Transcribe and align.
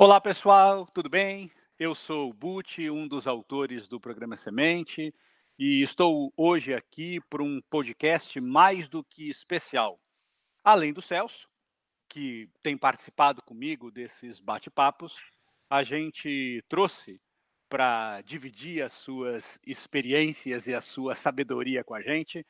Olá, 0.00 0.20
pessoal, 0.20 0.86
tudo 0.86 1.08
bem? 1.08 1.50
Eu 1.76 1.92
sou 1.92 2.30
o 2.30 2.32
Buti, 2.32 2.88
um 2.88 3.08
dos 3.08 3.26
autores 3.26 3.88
do 3.88 3.98
programa 3.98 4.36
Semente, 4.36 5.12
e 5.58 5.82
estou 5.82 6.32
hoje 6.36 6.72
aqui 6.72 7.20
para 7.28 7.42
um 7.42 7.60
podcast 7.68 8.40
mais 8.40 8.88
do 8.88 9.02
que 9.02 9.28
especial. 9.28 10.00
Além 10.62 10.92
do 10.92 11.02
Celso, 11.02 11.48
que 12.08 12.48
tem 12.62 12.78
participado 12.78 13.42
comigo 13.42 13.90
desses 13.90 14.38
bate-papos, 14.38 15.16
a 15.68 15.82
gente 15.82 16.62
trouxe 16.68 17.20
para 17.68 18.20
dividir 18.20 18.84
as 18.84 18.92
suas 18.92 19.58
experiências 19.66 20.68
e 20.68 20.74
a 20.74 20.80
sua 20.80 21.16
sabedoria 21.16 21.82
com 21.82 21.94
a 21.94 22.00
gente 22.00 22.46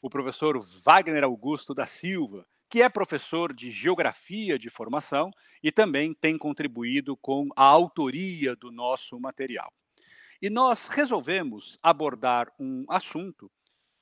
o 0.00 0.08
professor 0.08 0.56
Wagner 0.84 1.24
Augusto 1.24 1.74
da 1.74 1.84
Silva, 1.84 2.46
que 2.72 2.80
é 2.80 2.88
professor 2.88 3.52
de 3.52 3.70
geografia 3.70 4.58
de 4.58 4.70
formação 4.70 5.30
e 5.62 5.70
também 5.70 6.14
tem 6.14 6.38
contribuído 6.38 7.14
com 7.18 7.48
a 7.54 7.62
autoria 7.62 8.56
do 8.56 8.72
nosso 8.72 9.20
material. 9.20 9.70
E 10.40 10.48
nós 10.48 10.88
resolvemos 10.88 11.78
abordar 11.82 12.50
um 12.58 12.86
assunto 12.88 13.52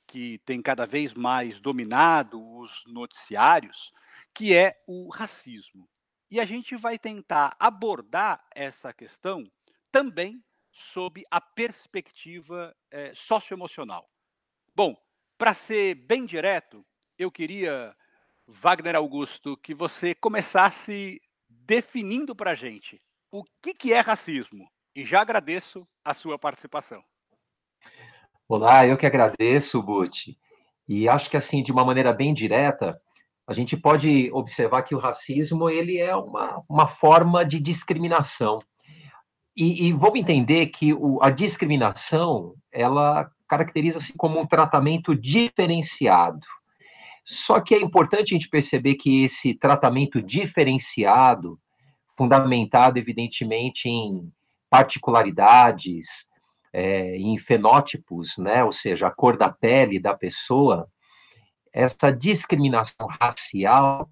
que 0.07 0.39
tem 0.47 0.63
cada 0.63 0.87
vez 0.87 1.15
mais 1.15 1.59
dominado 1.59 2.41
os 2.59 2.85
noticiários, 2.87 3.91
que 4.33 4.55
é 4.55 4.81
o 4.87 5.09
racismo. 5.09 5.91
E 6.31 6.39
a 6.39 6.45
gente 6.45 6.77
vai 6.77 6.97
tentar 6.97 7.57
abordar 7.59 8.41
essa 8.55 8.93
questão 8.93 9.51
também 9.91 10.41
sob 10.71 11.25
a 11.29 11.41
perspectiva 11.41 12.73
é, 12.89 13.13
socioemocional. 13.17 14.09
Bom, 14.77 14.97
para 15.37 15.55
ser 15.55 15.97
bem 15.97 16.25
direto, 16.25 16.87
eu 17.19 17.33
queria 17.33 17.97
Wagner 18.51 18.97
Augusto, 18.97 19.57
que 19.57 19.75
você 19.75 20.15
começasse 20.15 21.21
definindo 21.49 22.35
para 22.35 22.51
a 22.51 22.55
gente 22.55 23.01
o 23.33 23.45
que, 23.63 23.73
que 23.73 23.93
é 23.93 24.01
racismo. 24.01 24.69
E 24.95 25.05
já 25.05 25.21
agradeço 25.21 25.87
a 26.05 26.13
sua 26.15 26.39
participação. 26.39 27.03
Olá, 28.49 28.85
eu 28.85 28.97
que 28.97 29.07
agradeço, 29.07 29.81
Guti. 29.81 30.37
E 30.89 31.09
acho 31.09 31.31
que 31.31 31.37
assim, 31.37 31.63
de 31.63 31.71
uma 31.71 31.85
maneira 31.85 32.13
bem 32.13 32.35
direta, 32.35 33.01
a 33.47 33.55
gente 33.55 33.77
pode 33.77 34.31
observar 34.33 34.83
que 34.83 34.95
o 34.95 34.99
racismo 34.99 35.71
ele 35.71 35.99
é 35.99 36.15
uma, 36.17 36.63
uma 36.69 36.89
forma 36.97 37.45
de 37.45 37.61
discriminação. 37.61 38.61
E, 39.57 39.89
e 39.89 39.93
vamos 39.93 40.19
entender 40.19 40.67
que 40.67 40.93
o, 40.93 41.23
a 41.23 41.31
discriminação 41.31 42.55
ela 42.73 43.31
caracteriza-se 43.49 44.13
como 44.17 44.41
um 44.41 44.47
tratamento 44.47 45.15
diferenciado. 45.15 46.41
Só 47.47 47.61
que 47.61 47.75
é 47.75 47.81
importante 47.81 48.35
a 48.35 48.39
gente 48.39 48.49
perceber 48.49 48.97
que 48.97 49.25
esse 49.25 49.55
tratamento 49.55 50.21
diferenciado, 50.21 51.59
fundamentado, 52.17 52.99
evidentemente, 52.99 53.89
em 53.89 54.31
particularidades, 54.69 56.07
é, 56.73 57.17
em 57.17 57.39
fenótipos, 57.39 58.37
né, 58.37 58.65
ou 58.65 58.73
seja, 58.73 59.07
a 59.07 59.11
cor 59.11 59.37
da 59.37 59.49
pele 59.49 60.01
da 60.01 60.15
pessoa, 60.15 60.89
essa 61.73 62.11
discriminação 62.11 63.07
racial, 63.21 64.09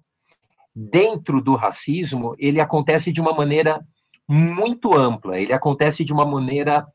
dentro 0.73 1.41
do 1.41 1.55
racismo, 1.55 2.35
ele 2.37 2.61
acontece 2.61 3.11
de 3.11 3.19
uma 3.19 3.33
maneira 3.33 3.81
muito 4.27 4.95
ampla, 4.95 5.39
ele 5.39 5.51
acontece 5.51 6.05
de 6.05 6.13
uma 6.13 6.25
maneira 6.25 6.85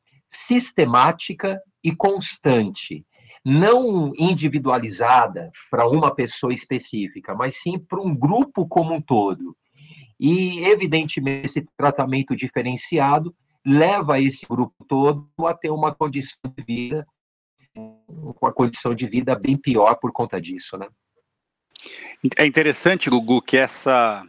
sistemática 0.47 1.61
e 1.83 1.95
constante 1.95 3.05
não 3.45 4.13
individualizada 4.17 5.53
para 5.71 5.87
uma 5.89 6.15
pessoa 6.15 6.55
específica, 6.55 7.35
mas 7.35 7.55
sim 7.63 7.79
para 7.79 8.01
um 8.01 8.17
grupo 8.17 8.67
como 8.67 8.95
um 8.95 9.03
todo. 9.03 9.57
E, 10.19 10.65
evidentemente, 10.65 11.47
esse 11.47 11.69
tratamento 11.77 12.35
diferenciado 12.35 13.35
leva 13.67 14.21
esse 14.21 14.47
grupo 14.47 14.85
todo 14.89 15.29
a 15.47 15.55
ter 15.55 15.71
uma 15.71 15.95
condição 15.95 16.41
de 16.57 16.65
vida, 16.65 17.07
uma 17.75 18.53
condição 18.53 18.95
de 18.95 19.07
vida 19.07 19.35
bem 19.35 19.57
pior 19.57 19.97
por 19.97 20.13
conta 20.13 20.41
disso, 20.41 20.79
né? 20.79 20.89
É 22.39 22.47
interessante, 22.47 23.11
Gugu, 23.11 23.43
que 23.43 23.57
essa, 23.57 24.27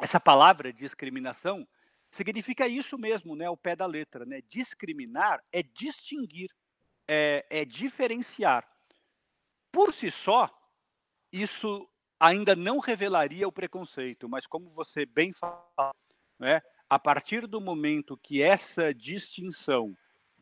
essa 0.00 0.18
palavra 0.18 0.72
discriminação 0.72 1.66
significa 2.10 2.66
isso 2.66 2.96
mesmo, 2.96 3.36
né? 3.36 3.50
O 3.50 3.56
pé 3.56 3.76
da 3.76 3.84
letra, 3.84 4.24
né? 4.24 4.40
Discriminar 4.48 5.42
é 5.52 5.62
distinguir 5.62 6.48
é, 7.08 7.44
é 7.48 7.64
diferenciar. 7.64 8.68
Por 9.72 9.92
si 9.94 10.10
só, 10.10 10.50
isso 11.32 11.88
ainda 12.20 12.54
não 12.54 12.78
revelaria 12.78 13.48
o 13.48 13.52
preconceito, 13.52 14.28
mas 14.28 14.46
como 14.46 14.68
você 14.68 15.06
bem 15.06 15.32
fala, 15.32 15.94
né, 16.38 16.60
a 16.88 16.98
partir 16.98 17.46
do 17.46 17.60
momento 17.60 18.16
que 18.16 18.42
essa 18.42 18.92
distinção 18.92 19.96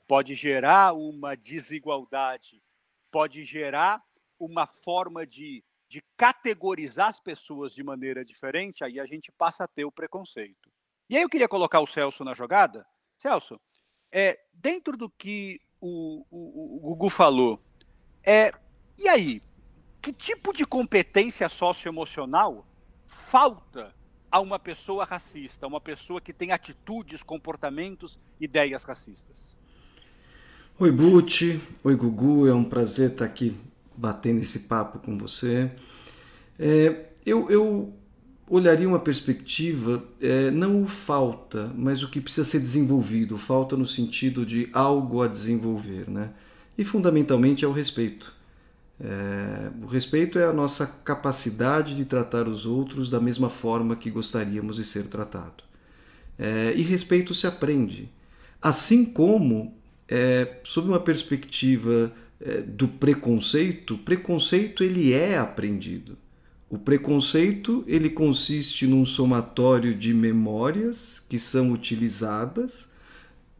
pode 0.06 0.34
gerar 0.34 0.94
uma 0.94 1.36
desigualdade, 1.36 2.62
pode 3.10 3.44
gerar 3.44 4.02
uma 4.38 4.66
forma 4.66 5.26
de, 5.26 5.64
de 5.88 6.02
categorizar 6.16 7.08
as 7.08 7.20
pessoas 7.20 7.74
de 7.74 7.82
maneira 7.82 8.24
diferente, 8.24 8.84
aí 8.84 9.00
a 9.00 9.06
gente 9.06 9.32
passa 9.32 9.64
a 9.64 9.68
ter 9.68 9.84
o 9.84 9.92
preconceito. 9.92 10.70
E 11.08 11.16
aí 11.16 11.22
eu 11.22 11.28
queria 11.28 11.48
colocar 11.48 11.80
o 11.80 11.86
Celso 11.86 12.24
na 12.24 12.34
jogada. 12.34 12.86
Celso, 13.16 13.60
é, 14.12 14.38
dentro 14.52 14.96
do 14.96 15.10
que 15.10 15.60
o, 15.80 16.24
o, 16.30 16.76
o 16.76 16.80
Gugu 16.80 17.10
falou. 17.10 17.60
É, 18.24 18.52
e 18.98 19.08
aí, 19.08 19.42
que 20.00 20.12
tipo 20.12 20.52
de 20.52 20.64
competência 20.64 21.48
socioemocional 21.48 22.66
falta 23.06 23.94
a 24.30 24.40
uma 24.40 24.58
pessoa 24.58 25.04
racista, 25.04 25.66
uma 25.66 25.80
pessoa 25.80 26.20
que 26.20 26.32
tem 26.32 26.52
atitudes, 26.52 27.22
comportamentos, 27.22 28.18
ideias 28.40 28.82
racistas? 28.84 29.54
Oi, 30.78 30.90
Buti. 30.92 31.60
Oi, 31.82 31.96
Gugu. 31.96 32.46
É 32.46 32.52
um 32.52 32.64
prazer 32.64 33.12
estar 33.12 33.24
aqui 33.24 33.56
batendo 33.96 34.42
esse 34.42 34.60
papo 34.60 34.98
com 34.98 35.16
você. 35.16 35.70
É, 36.58 37.06
eu, 37.24 37.50
eu 37.50 37.94
olharia 38.48 38.88
uma 38.88 38.98
perspectiva, 38.98 40.02
é, 40.20 40.50
não 40.50 40.82
o 40.82 40.86
falta, 40.86 41.70
mas 41.74 42.02
o 42.02 42.08
que 42.08 42.20
precisa 42.20 42.44
ser 42.44 42.60
desenvolvido. 42.60 43.36
Falta 43.36 43.76
no 43.76 43.86
sentido 43.86 44.46
de 44.46 44.68
algo 44.72 45.22
a 45.22 45.26
desenvolver, 45.26 46.08
né? 46.08 46.30
E 46.78 46.84
fundamentalmente 46.84 47.64
é 47.64 47.68
o 47.68 47.72
respeito. 47.72 48.34
É, 49.00 49.70
o 49.82 49.86
respeito 49.86 50.38
é 50.38 50.44
a 50.44 50.52
nossa 50.52 50.86
capacidade 50.86 51.94
de 51.94 52.04
tratar 52.04 52.48
os 52.48 52.64
outros 52.64 53.10
da 53.10 53.20
mesma 53.20 53.50
forma 53.50 53.96
que 53.96 54.10
gostaríamos 54.10 54.76
de 54.76 54.84
ser 54.84 55.08
tratado. 55.08 55.64
É, 56.38 56.72
e 56.74 56.82
respeito 56.82 57.34
se 57.34 57.46
aprende. 57.46 58.10
Assim 58.60 59.04
como, 59.04 59.74
é, 60.08 60.60
sob 60.64 60.88
uma 60.88 61.00
perspectiva 61.00 62.12
é, 62.40 62.60
do 62.62 62.88
preconceito, 62.88 63.98
preconceito 63.98 64.84
ele 64.84 65.12
é 65.12 65.38
aprendido. 65.38 66.16
O 66.68 66.78
preconceito 66.78 67.84
ele 67.86 68.10
consiste 68.10 68.86
num 68.86 69.06
somatório 69.06 69.94
de 69.94 70.12
memórias 70.12 71.22
que 71.28 71.38
são 71.38 71.70
utilizadas 71.70 72.88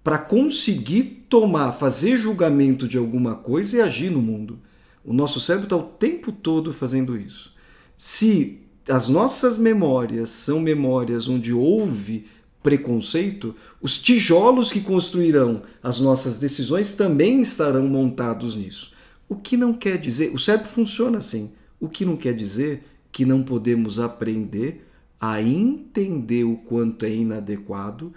para 0.03 0.19
conseguir 0.19 1.25
tomar, 1.28 1.72
fazer 1.72 2.17
julgamento 2.17 2.89
de 2.89 2.99
alguma 2.99 3.37
coisa 3.37 3.77
e 3.77 3.81
agir 3.81 4.11
no 4.11 4.21
mundo. 4.21 4.59
O 5.05 5.12
nosso 5.12 5.41
cérebro 5.41 5.67
está 5.67 5.77
o 5.77 5.84
tempo 5.84 6.33
todo 6.33 6.72
fazendo 6.72 7.17
isso. 7.17 7.55
Se 7.97 8.61
as 8.89 9.09
nossas 9.09 9.56
memórias 9.56 10.31
são 10.31 10.61
memórias 10.61 11.28
onde 11.28 11.53
houve 11.53 12.27
preconceito, 12.61 13.55
os 13.81 14.03
tijolos 14.03 14.73
que 14.73 14.81
construirão 14.81 15.62
as 15.81 16.00
nossas 16.00 16.38
decisões 16.38 16.94
também 16.94 17.41
estarão 17.41 17.87
montados 17.87 18.56
nisso. 18.56 18.93
O 19.28 19.37
que 19.37 19.56
não 19.56 19.73
quer 19.73 19.97
dizer, 19.97 20.34
o 20.34 20.38
cérebro 20.38 20.69
funciona 20.69 21.19
assim. 21.19 21.53
O 21.78 21.88
que 21.88 22.05
não 22.05 22.17
quer 22.17 22.34
dizer 22.34 22.84
que 23.16 23.25
não 23.25 23.43
podemos 23.43 23.99
aprender 23.99 24.87
a 25.19 25.40
entender 25.40 26.44
o 26.44 26.55
quanto 26.55 27.06
é 27.06 27.11
inadequado, 27.11 28.12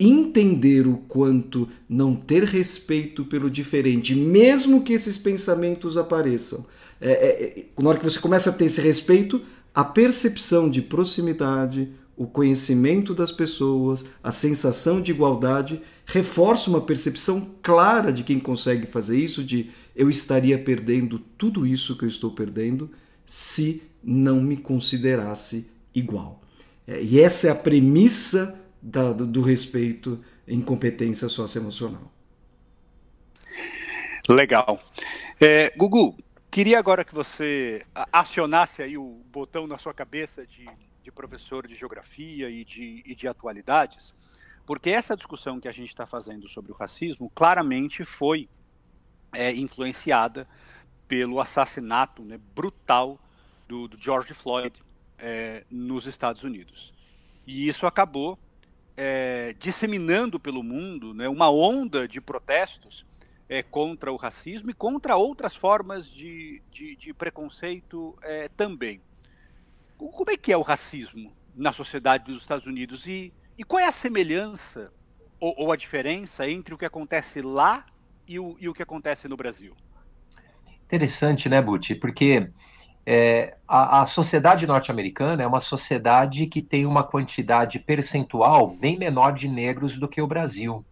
entender 0.00 0.86
o 0.86 0.96
quanto 0.96 1.68
não 1.86 2.14
ter 2.14 2.44
respeito 2.44 3.26
pelo 3.26 3.50
diferente, 3.50 4.14
mesmo 4.14 4.82
que 4.82 4.94
esses 4.94 5.18
pensamentos 5.18 5.98
apareçam. 5.98 6.64
É, 6.98 7.10
é, 7.10 7.58
é, 7.58 7.66
na 7.78 7.90
hora 7.90 7.98
que 7.98 8.04
você 8.06 8.18
começa 8.18 8.48
a 8.48 8.52
ter 8.54 8.64
esse 8.64 8.80
respeito, 8.80 9.42
a 9.74 9.84
percepção 9.84 10.70
de 10.70 10.80
proximidade, 10.80 11.92
o 12.16 12.26
conhecimento 12.26 13.14
das 13.14 13.30
pessoas, 13.30 14.06
a 14.22 14.32
sensação 14.32 15.02
de 15.02 15.10
igualdade, 15.10 15.82
reforça 16.06 16.70
uma 16.70 16.80
percepção 16.80 17.50
clara 17.62 18.10
de 18.10 18.24
quem 18.24 18.40
consegue 18.40 18.86
fazer 18.86 19.18
isso, 19.18 19.44
de 19.44 19.68
eu 19.94 20.08
estaria 20.08 20.58
perdendo 20.58 21.18
tudo 21.36 21.66
isso 21.66 21.98
que 21.98 22.06
eu 22.06 22.08
estou 22.08 22.30
perdendo 22.30 22.90
se 23.26 23.87
não 24.02 24.40
me 24.40 24.56
considerasse 24.56 25.72
igual. 25.94 26.42
É, 26.86 27.02
e 27.02 27.20
essa 27.20 27.48
é 27.48 27.50
a 27.50 27.54
premissa 27.54 28.64
da, 28.80 29.12
do, 29.12 29.26
do 29.26 29.42
respeito 29.42 30.22
em 30.46 30.60
competência 30.60 31.28
socioemocional. 31.28 32.10
Legal. 34.28 34.80
É, 35.40 35.72
Gugu, 35.76 36.16
queria 36.50 36.78
agora 36.78 37.04
que 37.04 37.14
você 37.14 37.84
acionasse 38.12 38.82
aí 38.82 38.96
o 38.96 39.22
botão 39.30 39.66
na 39.66 39.78
sua 39.78 39.94
cabeça 39.94 40.46
de, 40.46 40.68
de 41.02 41.10
professor 41.10 41.66
de 41.66 41.74
geografia 41.74 42.50
e 42.50 42.64
de, 42.64 43.02
e 43.06 43.14
de 43.14 43.28
atualidades, 43.28 44.14
porque 44.66 44.90
essa 44.90 45.16
discussão 45.16 45.60
que 45.60 45.68
a 45.68 45.72
gente 45.72 45.88
está 45.88 46.06
fazendo 46.06 46.48
sobre 46.48 46.72
o 46.72 46.74
racismo 46.74 47.30
claramente 47.34 48.04
foi 48.04 48.48
é, 49.32 49.52
influenciada 49.54 50.46
pelo 51.06 51.40
assassinato 51.40 52.22
né, 52.22 52.38
brutal 52.54 53.18
do, 53.68 53.86
do, 53.86 54.00
George 54.00 54.32
Floyd 54.34 54.82
é, 55.18 55.64
nos 55.70 56.06
Estados 56.06 56.42
Unidos. 56.42 56.92
E 57.46 57.68
isso 57.68 57.86
acabou 57.86 58.38
é, 58.96 59.54
disseminando 59.58 60.40
pelo 60.40 60.62
mundo 60.62 61.14
né, 61.14 61.28
uma 61.28 61.50
onda 61.50 62.08
de 62.08 62.20
protestos 62.20 63.06
é, 63.48 63.62
contra 63.62 64.12
o 64.12 64.16
racismo 64.16 64.70
e 64.70 64.74
contra 64.74 65.16
outras 65.16 65.54
formas 65.54 66.08
de, 66.10 66.60
de, 66.70 66.96
de 66.96 67.14
preconceito 67.14 68.18
é, 68.22 68.48
também. 68.48 69.00
Como 69.96 70.30
é 70.30 70.36
que 70.36 70.52
é 70.52 70.56
o 70.56 70.62
racismo 70.62 71.32
na 71.54 71.72
sociedade 71.72 72.24
dos 72.24 72.42
Estados 72.42 72.66
Unidos 72.66 73.06
e, 73.06 73.32
e 73.56 73.64
qual 73.64 73.80
é 73.80 73.86
a 73.86 73.92
semelhança 73.92 74.92
ou, 75.40 75.54
ou, 75.56 75.72
a 75.72 75.76
diferença 75.76 76.48
entre 76.48 76.74
o 76.74 76.78
que 76.78 76.84
acontece 76.84 77.40
lá 77.40 77.86
e 78.26 78.38
o, 78.38 78.56
e 78.60 78.68
o 78.68 78.74
que 78.74 78.82
acontece 78.82 79.26
no 79.26 79.36
Brasil? 79.36 79.74
Interessante, 80.86 81.48
né, 81.48 81.60
Buti? 81.60 81.94
Porque 81.94 82.48
é, 83.10 83.54
a, 83.66 84.02
a, 84.02 84.06
sociedade 84.08 84.66
norte-americana 84.66 85.42
é 85.42 85.46
uma 85.46 85.62
sociedade 85.62 86.46
que 86.46 86.60
tem 86.60 86.84
uma 86.84 87.02
quantidade 87.02 87.78
percentual 87.78 88.68
bem 88.68 88.98
menor 88.98 89.32
de 89.32 89.48
negros 89.48 89.98
do 89.98 90.06
que 90.06 90.20
o 90.20 90.26
Brasil. 90.26 90.84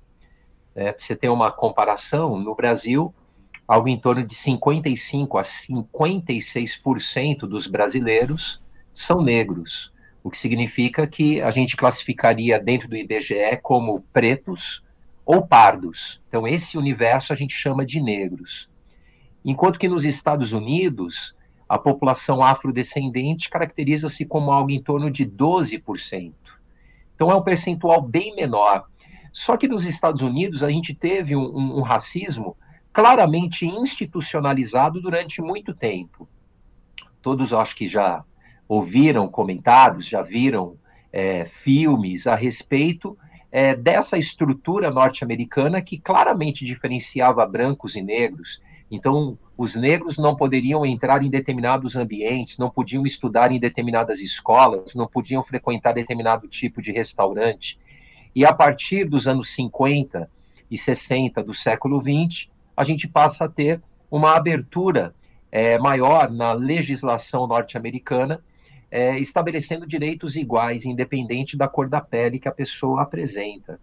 É, 0.74 0.94
você 0.94 1.14
tem 1.14 1.28
uma 1.28 1.52
comparação, 1.52 2.38
no 2.38 2.54
Brasil, 2.54 3.14
algo 3.68 3.86
em 3.86 4.00
torno 4.00 4.26
de 4.26 4.34
55 4.34 5.36
a 5.36 5.44
56% 5.68 7.40
dos 7.40 7.66
brasileiros 7.66 8.62
são 8.94 9.20
negros, 9.20 9.92
o 10.24 10.30
que 10.30 10.38
significa 10.38 11.06
que 11.06 11.42
a 11.42 11.50
gente 11.50 11.76
classificaria 11.76 12.58
dentro 12.58 12.88
do 12.88 12.96
IBGE 12.96 13.58
como 13.62 14.00
pretos 14.10 14.82
ou 15.26 15.46
pardos. 15.46 16.18
Então, 16.28 16.48
esse 16.48 16.78
universo 16.78 17.34
a 17.34 17.36
gente 17.36 17.52
chama 17.52 17.84
de 17.84 18.00
negros. 18.00 18.70
Enquanto 19.44 19.78
que 19.78 19.86
nos 19.86 20.02
Estados 20.02 20.54
Unidos, 20.54 21.36
a 21.68 21.78
população 21.78 22.42
afrodescendente 22.42 23.50
caracteriza-se 23.50 24.24
como 24.24 24.52
algo 24.52 24.70
em 24.70 24.82
torno 24.82 25.10
de 25.10 25.26
12%. 25.26 26.32
Então 27.14 27.30
é 27.30 27.34
um 27.34 27.42
percentual 27.42 28.00
bem 28.00 28.34
menor. 28.36 28.86
Só 29.32 29.56
que 29.56 29.68
nos 29.68 29.84
Estados 29.84 30.22
Unidos 30.22 30.62
a 30.62 30.70
gente 30.70 30.94
teve 30.94 31.34
um, 31.34 31.44
um, 31.44 31.78
um 31.78 31.82
racismo 31.82 32.56
claramente 32.92 33.66
institucionalizado 33.66 35.00
durante 35.00 35.42
muito 35.42 35.74
tempo. 35.74 36.28
Todos 37.20 37.52
acho 37.52 37.74
que 37.74 37.88
já 37.88 38.24
ouviram 38.68 39.28
comentários, 39.28 40.08
já 40.08 40.22
viram 40.22 40.76
é, 41.12 41.46
filmes 41.64 42.26
a 42.26 42.34
respeito 42.34 43.16
é, 43.50 43.74
dessa 43.74 44.18
estrutura 44.18 44.90
norte-americana 44.90 45.80
que 45.82 45.98
claramente 45.98 46.64
diferenciava 46.64 47.46
brancos 47.46 47.96
e 47.96 48.02
negros. 48.02 48.60
Então, 48.90 49.38
os 49.56 49.74
negros 49.74 50.18
não 50.18 50.36
poderiam 50.36 50.84
entrar 50.84 51.22
em 51.22 51.30
determinados 51.30 51.96
ambientes, 51.96 52.58
não 52.58 52.68
podiam 52.68 53.06
estudar 53.06 53.50
em 53.50 53.58
determinadas 53.58 54.20
escolas, 54.20 54.94
não 54.94 55.06
podiam 55.06 55.42
frequentar 55.42 55.92
determinado 55.92 56.46
tipo 56.46 56.82
de 56.82 56.92
restaurante. 56.92 57.78
E 58.34 58.44
a 58.44 58.52
partir 58.52 59.08
dos 59.08 59.26
anos 59.26 59.54
50 59.54 60.28
e 60.70 60.76
60 60.76 61.42
do 61.42 61.54
século 61.54 62.00
20, 62.00 62.50
a 62.76 62.84
gente 62.84 63.08
passa 63.08 63.46
a 63.46 63.48
ter 63.48 63.80
uma 64.10 64.36
abertura 64.36 65.14
é, 65.50 65.78
maior 65.78 66.30
na 66.30 66.52
legislação 66.52 67.46
norte-americana, 67.46 68.40
é, 68.90 69.18
estabelecendo 69.18 69.86
direitos 69.86 70.36
iguais, 70.36 70.84
independente 70.84 71.56
da 71.56 71.66
cor 71.66 71.88
da 71.88 72.00
pele 72.00 72.38
que 72.38 72.48
a 72.48 72.52
pessoa 72.52 73.02
apresenta. 73.02 73.80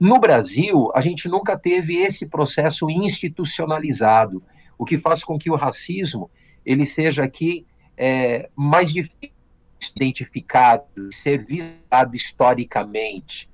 No 0.00 0.18
Brasil, 0.18 0.90
a 0.94 1.02
gente 1.02 1.28
nunca 1.28 1.56
teve 1.58 1.96
esse 1.96 2.28
processo 2.28 2.88
institucionalizado 2.90 4.42
o 4.82 4.84
que 4.84 4.98
faz 4.98 5.22
com 5.22 5.38
que 5.38 5.48
o 5.48 5.54
racismo 5.54 6.28
ele 6.66 6.84
seja 6.86 7.22
aqui 7.22 7.64
é, 7.96 8.50
mais 8.56 8.92
difícil 8.92 9.32
de 9.78 9.92
identificado, 9.94 10.84
ser 11.22 11.44
visado 11.44 12.16
historicamente. 12.16 13.48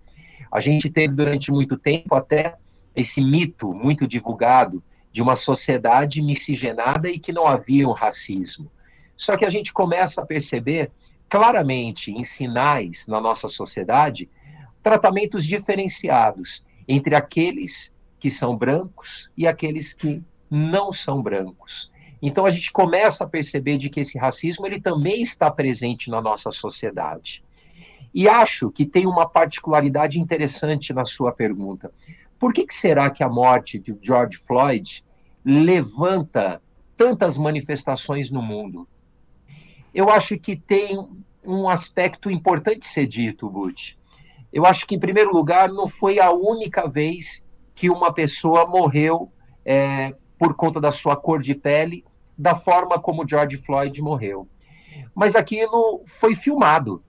A 0.51 0.59
gente 0.63 0.89
teve 0.89 1.15
durante 1.15 1.51
muito 1.51 1.77
tempo 1.77 2.15
até 2.15 2.57
esse 2.97 3.21
mito 3.21 3.75
muito 3.75 4.09
divulgado 4.09 4.83
de 5.13 5.21
uma 5.21 5.37
sociedade 5.37 6.23
miscigenada 6.23 7.11
e 7.11 7.19
que 7.19 7.31
não 7.31 7.47
havia 7.47 7.87
um 7.87 7.93
racismo. 7.93 8.71
Só 9.15 9.37
que 9.37 9.45
a 9.45 9.51
gente 9.51 9.71
começa 9.71 10.23
a 10.23 10.27
perceber 10.27 10.91
claramente 11.29 12.11
em 12.11 12.25
sinais 12.25 13.05
na 13.07 13.21
nossa 13.21 13.51
sociedade 13.51 14.31
tratamentos 14.83 15.45
diferenciados 15.47 16.63
entre 16.89 17.15
aqueles 17.15 17.93
que 18.19 18.31
são 18.31 18.57
brancos 18.57 19.29
e 19.37 19.47
aqueles 19.47 19.93
que 19.93 20.23
não 20.51 20.93
são 20.93 21.23
brancos. 21.23 21.91
Então 22.21 22.45
a 22.45 22.51
gente 22.51 22.73
começa 22.73 23.25
a 23.25 23.29
perceber 23.29 23.79
de 23.79 23.89
que 23.89 24.01
esse 24.01 24.19
racismo 24.19 24.67
ele 24.67 24.81
também 24.81 25.23
está 25.23 25.51
presente 25.51 26.11
na 26.11 26.21
nossa 26.21 26.51
sociedade. 26.51 27.43
E 28.15 28.29
acho 28.29 28.71
que 28.71 28.85
tem 28.85 29.07
uma 29.07 29.29
particularidade 29.29 30.19
interessante 30.19 30.93
na 30.93 31.05
sua 31.05 31.33
pergunta. 31.33 31.93
Por 32.39 32.53
que, 32.53 32.67
que 32.67 32.75
será 32.75 33.11
que 33.11 33.23
a 33.23 33.29
morte 33.29 33.79
de 33.79 33.97
George 34.03 34.39
Floyd 34.47 35.05
levanta 35.45 36.61
tantas 36.97 37.37
manifestações 37.37 38.31
no 38.31 38.43
mundo? 38.43 38.89
Eu 39.95 40.09
acho 40.09 40.39
que 40.39 40.57
tem 40.57 40.99
um 41.45 41.69
aspecto 41.69 42.31
importante 42.31 42.87
ser 42.89 43.07
dito, 43.07 43.49
Butch. 43.49 43.95
Eu 44.53 44.65
acho 44.65 44.87
que, 44.87 44.95
em 44.95 45.01
primeiro 45.01 45.33
lugar, 45.33 45.69
não 45.69 45.89
foi 45.89 46.19
a 46.19 46.31
única 46.33 46.89
vez 46.89 47.25
que 47.75 47.91
uma 47.91 48.13
pessoa 48.13 48.67
morreu 48.67 49.31
é, 49.65 50.15
por 50.39 50.55
conta 50.55 50.81
da 50.81 50.93
sua 50.93 51.17
cor 51.17 51.43
de 51.43 51.55
pele, 51.55 52.05
da 52.37 52.57
forma 52.57 52.99
como 52.99 53.29
George 53.29 53.57
Floyd 53.59 54.01
morreu. 54.01 54.47
Mas 55.15 55.35
aquilo 55.35 56.05
foi 56.21 56.37
filmado. 56.37 57.03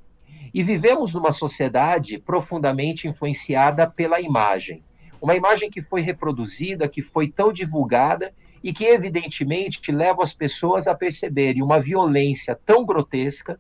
E 0.53 0.63
vivemos 0.63 1.13
numa 1.13 1.31
sociedade 1.31 2.17
profundamente 2.17 3.07
influenciada 3.07 3.87
pela 3.87 4.19
imagem. 4.19 4.83
Uma 5.21 5.35
imagem 5.35 5.69
que 5.69 5.81
foi 5.83 6.01
reproduzida, 6.01 6.89
que 6.89 7.03
foi 7.03 7.29
tão 7.29 7.53
divulgada 7.53 8.33
e 8.63 8.73
que, 8.73 8.85
evidentemente, 8.85 9.91
leva 9.91 10.23
as 10.23 10.33
pessoas 10.33 10.87
a 10.87 10.95
perceberem 10.95 11.61
uma 11.61 11.79
violência 11.79 12.59
tão 12.65 12.85
grotesca 12.85 13.59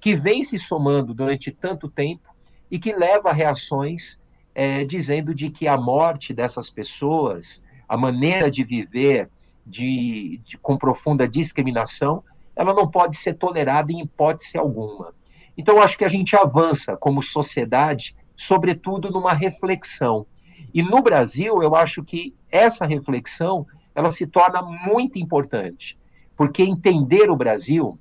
que 0.00 0.16
vem 0.16 0.42
se 0.42 0.58
somando 0.58 1.12
durante 1.12 1.52
tanto 1.52 1.88
tempo 1.88 2.28
e 2.70 2.78
que 2.78 2.92
leva 2.92 3.30
a 3.30 3.32
reações 3.32 4.18
é, 4.54 4.84
dizendo 4.84 5.34
de 5.34 5.50
que 5.50 5.68
a 5.68 5.76
morte 5.76 6.32
dessas 6.32 6.70
pessoas, 6.70 7.62
a 7.92 7.96
maneira 7.98 8.50
de 8.50 8.64
viver 8.64 9.28
de, 9.66 10.40
de, 10.46 10.56
com 10.56 10.78
profunda 10.78 11.28
discriminação, 11.28 12.24
ela 12.56 12.72
não 12.72 12.90
pode 12.90 13.18
ser 13.18 13.34
tolerada 13.34 13.92
em 13.92 14.00
hipótese 14.00 14.56
alguma. 14.56 15.12
Então, 15.58 15.78
acho 15.78 15.98
que 15.98 16.04
a 16.06 16.08
gente 16.08 16.34
avança 16.34 16.96
como 16.96 17.22
sociedade, 17.22 18.14
sobretudo 18.34 19.10
numa 19.10 19.34
reflexão. 19.34 20.24
E 20.72 20.82
no 20.82 21.02
Brasil, 21.02 21.62
eu 21.62 21.76
acho 21.76 22.02
que 22.02 22.34
essa 22.50 22.86
reflexão 22.86 23.66
ela 23.94 24.10
se 24.10 24.26
torna 24.26 24.62
muito 24.62 25.18
importante, 25.18 25.98
porque 26.34 26.62
entender 26.62 27.30
o 27.30 27.36
Brasil 27.36 27.98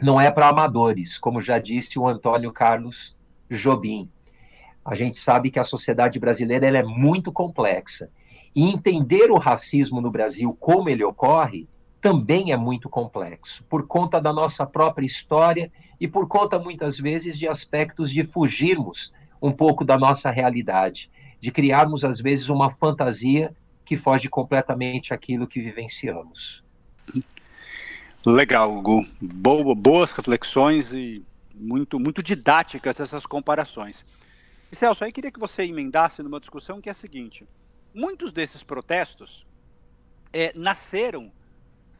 não 0.00 0.20
é 0.20 0.30
para 0.30 0.48
amadores, 0.48 1.18
como 1.18 1.42
já 1.42 1.58
disse 1.58 1.98
o 1.98 2.06
Antônio 2.06 2.52
Carlos 2.52 3.16
Jobim. 3.50 4.08
A 4.84 4.94
gente 4.94 5.18
sabe 5.18 5.50
que 5.50 5.58
a 5.58 5.64
sociedade 5.64 6.20
brasileira 6.20 6.68
ela 6.68 6.78
é 6.78 6.84
muito 6.84 7.32
complexa 7.32 8.08
e 8.54 8.62
entender 8.62 9.30
o 9.30 9.38
racismo 9.38 10.00
no 10.00 10.10
Brasil, 10.10 10.56
como 10.60 10.88
ele 10.88 11.02
ocorre, 11.02 11.68
também 12.00 12.52
é 12.52 12.56
muito 12.56 12.88
complexo, 12.88 13.64
por 13.68 13.86
conta 13.86 14.20
da 14.20 14.32
nossa 14.32 14.66
própria 14.66 15.06
história 15.06 15.72
e 15.98 16.06
por 16.06 16.28
conta, 16.28 16.58
muitas 16.58 16.98
vezes, 16.98 17.38
de 17.38 17.48
aspectos 17.48 18.10
de 18.10 18.24
fugirmos 18.24 19.12
um 19.40 19.50
pouco 19.50 19.84
da 19.84 19.98
nossa 19.98 20.30
realidade, 20.30 21.10
de 21.40 21.50
criarmos, 21.50 22.04
às 22.04 22.20
vezes, 22.20 22.48
uma 22.48 22.70
fantasia 22.76 23.54
que 23.84 23.96
foge 23.96 24.28
completamente 24.28 25.12
aquilo 25.12 25.46
que 25.46 25.60
vivenciamos. 25.60 26.62
Legal, 28.24 28.74
Hugo. 28.74 29.04
Boa, 29.20 29.74
boas 29.74 30.10
reflexões 30.12 30.92
e 30.92 31.22
muito, 31.54 32.00
muito 32.00 32.22
didáticas 32.22 32.98
essas 32.98 33.26
comparações. 33.26 34.04
E 34.72 34.76
Celso, 34.76 35.04
aí 35.04 35.12
queria 35.12 35.30
que 35.30 35.38
você 35.38 35.62
emendasse 35.64 36.22
numa 36.22 36.40
discussão 36.40 36.80
que 36.80 36.88
é 36.88 36.92
a 36.92 36.94
seguinte: 36.94 37.46
muitos 37.94 38.32
desses 38.32 38.62
protestos 38.62 39.46
é, 40.32 40.52
nasceram 40.54 41.32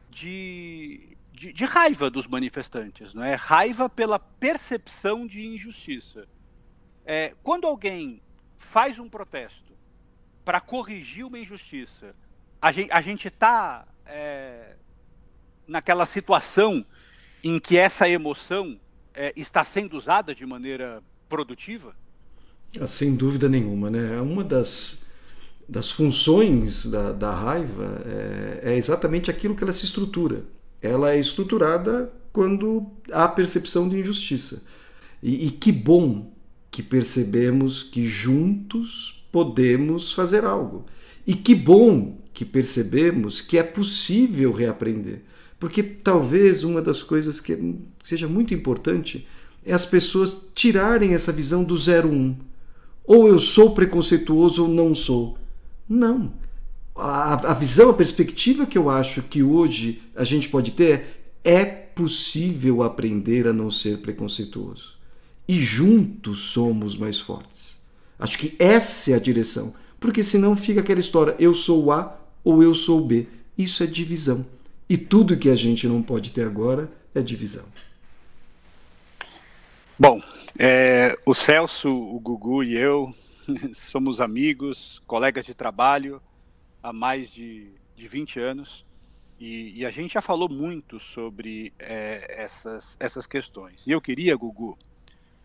de, 0.09 1.17
de, 1.31 1.53
de, 1.53 1.65
raiva 1.65 2.09
dos 2.09 2.27
manifestantes, 2.27 3.13
não 3.13 3.23
é? 3.23 3.33
Raiva 3.33 3.89
pela 3.89 4.19
percepção 4.19 5.25
de 5.25 5.47
injustiça. 5.47 6.27
É, 7.05 7.33
quando 7.41 7.65
alguém 7.65 8.21
faz 8.57 8.99
um 8.99 9.07
protesto 9.07 9.73
para 10.43 10.59
corrigir 10.59 11.25
uma 11.25 11.39
injustiça, 11.39 12.13
a 12.61 13.01
gente 13.01 13.27
está 13.27 13.87
é, 14.05 14.75
naquela 15.67 16.05
situação 16.05 16.85
em 17.43 17.59
que 17.59 17.77
essa 17.77 18.09
emoção 18.09 18.79
é, 19.13 19.31
está 19.35 19.63
sendo 19.63 19.95
usada 19.95 20.33
de 20.33 20.45
maneira 20.45 21.01
produtiva? 21.29 21.95
Ah, 22.79 22.87
sem 22.87 23.15
dúvida 23.15 23.47
nenhuma, 23.47 23.89
né? 23.89 24.19
Uma 24.19 24.43
das, 24.43 25.05
das 25.67 25.89
funções 25.89 26.85
da, 26.85 27.11
da 27.11 27.33
raiva 27.33 28.01
é, 28.05 28.73
é 28.73 28.77
exatamente 28.77 29.31
aquilo 29.31 29.55
que 29.55 29.63
ela 29.63 29.73
se 29.73 29.85
estrutura. 29.85 30.43
Ela 30.81 31.13
é 31.13 31.19
estruturada 31.19 32.11
quando 32.31 32.85
há 33.11 33.27
percepção 33.27 33.89
de 33.89 33.99
injustiça. 33.99 34.65
E, 35.21 35.47
e 35.47 35.51
que 35.51 35.71
bom 35.71 36.31
que 36.69 36.83
percebemos 36.83 37.81
que 37.81 38.05
juntos 38.05 39.25
podemos 39.31 40.13
fazer 40.13 40.45
algo. 40.45 40.85
E 41.25 41.33
que 41.33 41.55
bom 41.55 42.17
que 42.33 42.45
percebemos 42.45 43.41
que 43.41 43.57
é 43.57 43.63
possível 43.63 44.51
reaprender. 44.51 45.23
Porque 45.59 45.81
talvez 45.81 46.63
uma 46.63 46.81
das 46.81 47.01
coisas 47.01 47.39
que 47.39 47.75
seja 48.03 48.27
muito 48.27 48.53
importante 48.53 49.25
é 49.65 49.73
as 49.73 49.85
pessoas 49.85 50.41
tirarem 50.53 51.13
essa 51.13 51.31
visão 51.31 51.63
do 51.63 51.75
01. 51.75 52.35
Ou 53.05 53.27
eu 53.27 53.39
sou 53.39 53.73
preconceituoso 53.73 54.63
ou 54.63 54.69
não 54.69 54.93
sou. 54.93 55.37
Não. 55.87 56.33
A, 56.95 57.51
a 57.51 57.53
visão, 57.53 57.89
a 57.89 57.93
perspectiva 57.93 58.65
que 58.65 58.77
eu 58.77 58.89
acho 58.89 59.21
que 59.23 59.43
hoje 59.43 60.01
a 60.15 60.23
gente 60.23 60.49
pode 60.49 60.71
ter 60.71 61.29
é 61.43 61.65
possível 61.65 62.83
aprender 62.83 63.47
a 63.47 63.53
não 63.53 63.69
ser 63.69 63.99
preconceituoso 63.99 64.95
e 65.47 65.59
juntos 65.59 66.39
somos 66.39 66.97
mais 66.97 67.19
fortes. 67.19 67.81
Acho 68.17 68.37
que 68.37 68.55
essa 68.57 69.11
é 69.11 69.15
a 69.15 69.19
direção, 69.19 69.75
porque 69.99 70.23
senão 70.23 70.55
fica 70.55 70.79
aquela 70.79 70.99
história: 70.99 71.35
eu 71.39 71.53
sou 71.53 71.91
A 71.91 72.17
ou 72.43 72.63
eu 72.63 72.73
sou 72.73 73.05
B. 73.05 73.27
Isso 73.57 73.83
é 73.83 73.87
divisão. 73.87 74.45
E 74.89 74.97
tudo 74.97 75.37
que 75.37 75.49
a 75.49 75.55
gente 75.55 75.87
não 75.87 76.01
pode 76.01 76.31
ter 76.31 76.45
agora 76.45 76.91
é 77.13 77.21
divisão. 77.21 77.65
Bom, 79.97 80.21
é, 80.59 81.17
o 81.25 81.33
Celso, 81.33 81.89
o 81.89 82.19
Gugu 82.19 82.63
e 82.63 82.75
eu 82.75 83.13
somos 83.73 84.21
amigos, 84.21 85.01
colegas 85.07 85.45
de 85.45 85.53
trabalho 85.53 86.21
há 86.81 86.93
mais 86.93 87.29
de, 87.29 87.71
de 87.95 88.07
20 88.07 88.39
anos. 88.39 88.85
E, 89.39 89.79
e 89.79 89.85
a 89.85 89.91
gente 89.91 90.13
já 90.13 90.21
falou 90.21 90.49
muito 90.49 90.99
sobre 90.99 91.73
é, 91.77 92.41
essas, 92.41 92.95
essas 92.99 93.27
questões. 93.27 93.85
E 93.85 93.91
eu 93.91 94.01
queria, 94.01 94.35
Gugu, 94.35 94.77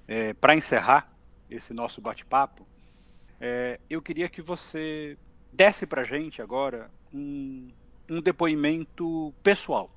é, 0.06 0.32
para 0.32 0.54
encerrar 0.54 1.12
esse 1.48 1.72
nosso 1.72 2.00
bate-papo, 2.00 2.66
é, 3.40 3.80
eu 3.88 4.00
queria 4.00 4.28
que 4.28 4.40
você 4.40 5.16
desse 5.52 5.86
para 5.86 6.02
a 6.02 6.04
gente 6.04 6.40
agora 6.40 6.90
um, 7.12 7.68
um 8.08 8.20
depoimento 8.20 9.34
pessoal. 9.42 9.90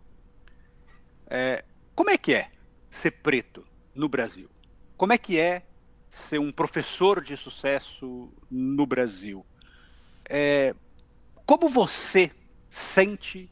É, 1.28 1.64
como 1.94 2.10
é 2.10 2.18
que 2.18 2.34
é 2.34 2.50
ser 2.90 3.12
preto 3.12 3.66
no 3.94 4.10
Brasil? 4.10 4.50
Como 4.98 5.14
é 5.14 5.18
que 5.18 5.40
é 5.40 5.64
ser 6.14 6.38
um 6.40 6.52
professor 6.52 7.24
de 7.24 7.36
sucesso 7.36 8.32
no 8.50 8.86
Brasil? 8.86 9.44
É, 10.30 10.76
como 11.44 11.68
você 11.68 12.30
sente 12.70 13.50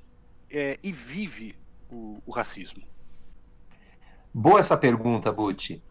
é, 0.48 0.78
e 0.84 0.92
vive 0.92 1.56
o, 1.90 2.22
o, 2.24 2.32
racismo? 2.32 2.84
Boa 4.32 4.60
essa 4.60 4.78
pergunta, 4.78 5.32
Buti. 5.32 5.82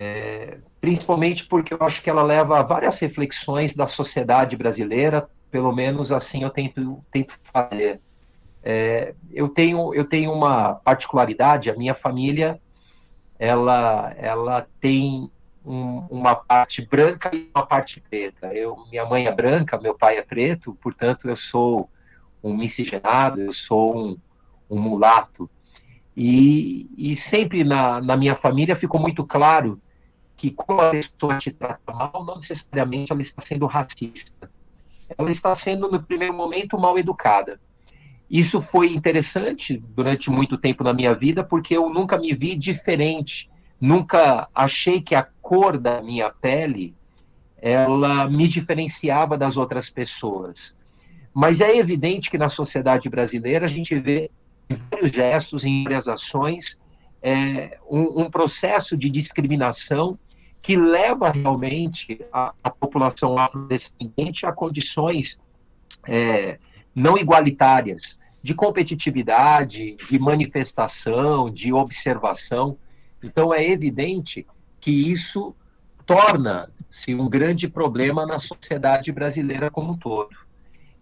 É, 0.00 0.58
principalmente 0.80 1.46
porque 1.46 1.72
eu 1.72 1.78
acho 1.80 2.02
que 2.02 2.10
ela 2.10 2.24
leva 2.24 2.58
a 2.58 2.62
várias 2.64 2.98
reflexões 2.98 3.72
da 3.76 3.86
sociedade 3.86 4.56
brasileira, 4.56 5.30
pelo 5.48 5.72
menos 5.72 6.10
assim 6.10 6.42
eu 6.42 6.50
tento, 6.50 7.04
tento 7.12 7.34
fazer. 7.52 8.00
É, 8.64 9.14
eu, 9.32 9.48
tenho, 9.48 9.94
eu 9.94 10.04
tenho 10.04 10.32
uma 10.32 10.74
particularidade, 10.74 11.70
a 11.70 11.76
minha 11.76 11.94
família 11.94 12.60
ela, 13.38 14.12
ela 14.18 14.66
tem 14.80 15.30
um, 15.66 16.06
uma 16.08 16.36
parte 16.36 16.80
branca 16.86 17.34
e 17.34 17.50
uma 17.54 17.66
parte 17.66 18.00
preta. 18.00 18.54
Eu, 18.54 18.76
minha 18.88 19.04
mãe 19.04 19.26
é 19.26 19.34
branca, 19.34 19.78
meu 19.80 19.94
pai 19.94 20.16
é 20.16 20.22
preto, 20.22 20.78
portanto 20.80 21.28
eu 21.28 21.36
sou 21.36 21.90
um 22.42 22.56
miscigenado, 22.56 23.40
eu 23.40 23.52
sou 23.52 23.98
um, 23.98 24.18
um 24.70 24.78
mulato. 24.78 25.50
E, 26.16 26.88
e 26.96 27.16
sempre 27.28 27.64
na, 27.64 28.00
na 28.00 28.16
minha 28.16 28.36
família 28.36 28.76
ficou 28.76 29.00
muito 29.00 29.26
claro 29.26 29.80
que 30.36 30.50
quando 30.50 30.80
a 30.80 30.90
pessoa 30.90 31.38
te 31.38 31.50
trata 31.50 31.92
mal, 31.92 32.24
não 32.24 32.36
necessariamente 32.36 33.10
ela 33.10 33.22
está 33.22 33.42
sendo 33.42 33.66
racista. 33.66 34.50
Ela 35.18 35.30
está 35.30 35.56
sendo, 35.56 35.90
no 35.90 36.02
primeiro 36.02 36.34
momento, 36.34 36.78
mal 36.78 36.98
educada. 36.98 37.60
Isso 38.30 38.60
foi 38.70 38.92
interessante 38.92 39.82
durante 39.94 40.30
muito 40.30 40.58
tempo 40.58 40.82
na 40.84 40.92
minha 40.92 41.14
vida, 41.14 41.44
porque 41.44 41.76
eu 41.76 41.88
nunca 41.88 42.18
me 42.18 42.34
vi 42.34 42.56
diferente. 42.56 43.48
Nunca 43.80 44.48
achei 44.54 45.00
que 45.00 45.14
a 45.14 45.22
cor 45.42 45.78
da 45.78 46.02
minha 46.02 46.30
pele 46.30 46.94
ela 47.58 48.28
me 48.28 48.48
diferenciava 48.48 49.36
das 49.36 49.56
outras 49.56 49.90
pessoas. 49.90 50.74
Mas 51.34 51.60
é 51.60 51.76
evidente 51.76 52.30
que 52.30 52.38
na 52.38 52.48
sociedade 52.48 53.08
brasileira 53.08 53.66
a 53.66 53.68
gente 53.68 53.94
vê 53.98 54.30
em 54.70 54.76
vários 54.90 55.12
gestos, 55.12 55.64
em 55.64 55.84
várias 55.84 56.08
ações, 56.08 56.64
é, 57.22 57.78
um, 57.90 58.22
um, 58.22 58.30
processo 58.30 58.96
de 58.96 59.10
discriminação 59.10 60.18
que 60.62 60.76
leva 60.76 61.30
realmente 61.30 62.20
a, 62.32 62.54
a 62.62 62.70
população 62.70 63.38
afrodescendente 63.38 64.44
a 64.46 64.52
condições 64.52 65.38
é, 66.06 66.58
não 66.94 67.16
igualitárias 67.18 68.00
de 68.42 68.54
competitividade, 68.54 69.96
de 70.08 70.18
manifestação, 70.18 71.50
de 71.50 71.72
observação. 71.72 72.78
Então 73.22 73.52
é 73.52 73.64
evidente 73.68 74.46
que 74.80 74.90
isso 74.90 75.54
torna-se 76.04 77.14
um 77.14 77.28
grande 77.28 77.68
problema 77.68 78.24
na 78.24 78.38
sociedade 78.38 79.10
brasileira 79.10 79.70
como 79.70 79.92
um 79.92 79.98
todo. 79.98 80.34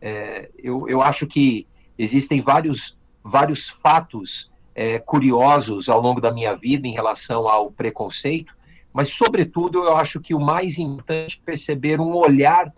É, 0.00 0.50
eu, 0.58 0.88
eu 0.88 1.02
acho 1.02 1.26
que 1.26 1.66
existem 1.98 2.40
vários 2.40 2.96
vários 3.22 3.70
fatos 3.82 4.50
é, 4.74 4.98
curiosos 4.98 5.88
ao 5.88 6.00
longo 6.00 6.20
da 6.20 6.30
minha 6.30 6.54
vida 6.54 6.86
em 6.86 6.92
relação 6.92 7.48
ao 7.48 7.70
preconceito, 7.70 8.52
mas, 8.92 9.12
sobretudo, 9.16 9.82
eu 9.82 9.96
acho 9.96 10.20
que 10.20 10.34
o 10.34 10.40
mais 10.40 10.78
importante 10.78 11.40
é 11.42 11.44
perceber 11.44 12.00
um 12.00 12.14
olhar, 12.14 12.72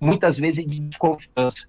muitas 0.00 0.36
vezes, 0.36 0.66
de 0.66 0.80
desconfiança. 0.80 1.68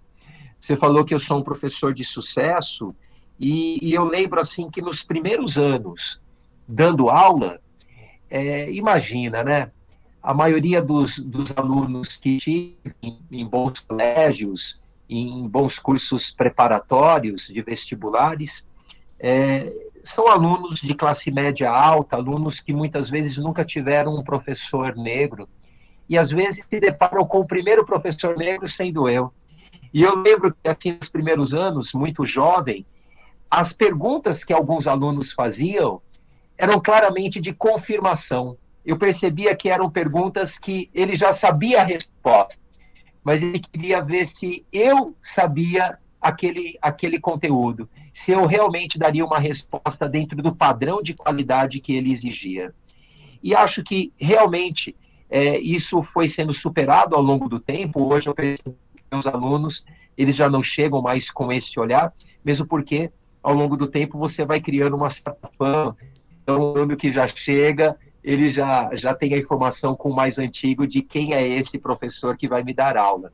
Você 0.60 0.76
falou 0.76 1.06
que 1.06 1.14
eu 1.14 1.20
sou 1.20 1.38
um 1.38 1.44
professor 1.44 1.94
de 1.94 2.04
sucesso, 2.04 2.96
e, 3.40 3.78
e 3.80 3.94
eu 3.94 4.04
lembro, 4.04 4.40
assim, 4.40 4.72
que 4.72 4.82
nos 4.82 5.04
primeiros 5.04 5.56
anos, 5.56 6.20
dando 6.68 7.10
aula, 7.10 7.60
é, 8.30 8.72
imagina, 8.72 9.44
né? 9.44 9.72
A 10.24 10.34
maioria 10.34 10.82
dos, 10.82 11.18
dos 11.20 11.52
alunos 11.58 12.16
que 12.18 12.38
tive 12.38 12.78
em, 13.02 13.20
em 13.32 13.46
bons 13.46 13.80
colégios, 13.80 14.80
em 15.10 15.48
bons 15.48 15.78
cursos 15.80 16.32
preparatórios 16.32 17.48
de 17.48 17.62
vestibulares, 17.62 18.66
é, 19.20 19.72
são 20.16 20.28
alunos 20.28 20.80
de 20.80 20.94
classe 20.96 21.30
média 21.30 21.70
alta, 21.70 22.16
alunos 22.16 22.60
que 22.60 22.74
muitas 22.74 23.10
vezes 23.10 23.38
nunca 23.38 23.66
tiveram 23.66 24.16
um 24.16 24.24
professor 24.24 24.96
negro, 24.96 25.48
e 26.08 26.18
às 26.18 26.30
vezes 26.30 26.66
se 26.70 26.80
deparam 26.80 27.26
com 27.26 27.40
o 27.40 27.48
primeiro 27.48 27.86
professor 27.86 28.38
negro 28.38 28.68
sendo 28.70 29.08
eu. 29.10 29.32
E 29.94 30.04
eu 30.04 30.16
lembro 30.16 30.54
que 30.54 30.70
aqui 30.70 30.94
nos 30.94 31.10
primeiros 31.10 31.54
anos, 31.54 31.92
muito 31.94 32.26
jovem, 32.26 32.86
as 33.50 33.74
perguntas 33.74 34.44
que 34.44 34.54
alguns 34.54 34.88
alunos 34.88 35.34
faziam 35.34 36.02
eram 36.62 36.80
claramente 36.80 37.42
de 37.42 37.54
confirmação. 37.54 38.56
Eu 38.86 38.98
percebia 38.98 39.56
que 39.56 39.70
eram 39.70 39.90
perguntas 39.90 40.58
que 40.60 40.90
ele 40.94 41.16
já 41.16 41.36
sabia 41.38 41.82
a 41.82 41.86
resposta 41.86 42.62
mas 43.24 43.42
ele 43.42 43.60
queria 43.60 44.02
ver 44.02 44.28
se 44.28 44.66
eu 44.72 45.16
sabia 45.36 45.98
aquele, 46.20 46.78
aquele 46.82 47.20
conteúdo, 47.20 47.88
se 48.26 48.32
eu 48.32 48.46
realmente 48.46 48.98
daria 48.98 49.26
uma 49.26 49.40
resposta 49.40 50.08
dentro 50.10 50.42
do 50.42 50.56
padrão 50.56 51.02
de 51.02 51.14
qualidade 51.14 51.80
que 51.80 51.94
ele 51.94 52.12
exigia. 52.12 52.74
E 53.44 53.56
acho 53.56 53.84
que 53.84 54.12
realmente 54.18 54.96
é, 55.30 55.60
isso 55.60 56.04
foi 56.14 56.30
sendo 56.30 56.54
superado 56.54 57.16
ao 57.16 57.22
longo 57.22 57.48
do 57.48 57.60
tempo. 57.60 58.14
Hoje 58.14 58.28
eu 58.28 58.36
percebo 58.36 58.76
que 58.96 59.04
meus 59.12 59.26
alunos 59.26 59.84
eles 60.18 60.36
já 60.36 60.50
não 60.50 60.62
chegam 60.62 61.02
mais 61.02 61.30
com 61.32 61.52
esse 61.52 61.80
olhar, 61.80 62.14
mesmo 62.44 62.68
porque 62.68 63.12
ao 63.42 63.54
longo 63.54 63.76
do 63.76 63.88
tempo 63.88 64.20
você 64.20 64.46
vai 64.46 64.60
criando 64.60 64.96
uma 64.96 65.10
certa 65.12 65.50
fama. 65.58 65.96
Então, 66.52 66.64
o 66.64 66.76
aluno 66.76 66.98
que 66.98 67.12
já 67.12 67.28
chega, 67.30 67.96
ele 68.22 68.52
já, 68.52 68.90
já 68.94 69.14
tem 69.14 69.34
a 69.34 69.38
informação 69.38 69.96
com 69.96 70.10
o 70.10 70.16
mais 70.16 70.38
antigo 70.38 70.86
de 70.86 71.02
quem 71.02 71.34
é 71.34 71.48
esse 71.48 71.78
professor 71.78 72.36
que 72.36 72.48
vai 72.48 72.62
me 72.62 72.74
dar 72.74 72.98
aula. 72.98 73.32